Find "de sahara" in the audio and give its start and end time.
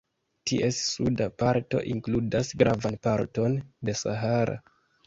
3.91-4.63